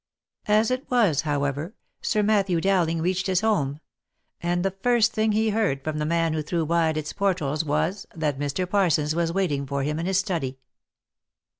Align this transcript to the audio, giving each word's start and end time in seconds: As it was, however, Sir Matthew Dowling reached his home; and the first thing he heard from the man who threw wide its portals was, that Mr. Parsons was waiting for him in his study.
As 0.47 0.71
it 0.71 0.89
was, 0.89 1.21
however, 1.21 1.75
Sir 2.01 2.23
Matthew 2.23 2.59
Dowling 2.59 3.03
reached 3.03 3.27
his 3.27 3.41
home; 3.41 3.79
and 4.41 4.65
the 4.65 4.71
first 4.81 5.13
thing 5.13 5.31
he 5.31 5.51
heard 5.51 5.83
from 5.83 5.99
the 5.99 6.07
man 6.07 6.33
who 6.33 6.41
threw 6.41 6.65
wide 6.65 6.97
its 6.97 7.13
portals 7.13 7.63
was, 7.63 8.07
that 8.15 8.39
Mr. 8.39 8.67
Parsons 8.67 9.13
was 9.13 9.31
waiting 9.31 9.67
for 9.67 9.83
him 9.83 9.99
in 9.99 10.07
his 10.07 10.17
study. 10.17 10.57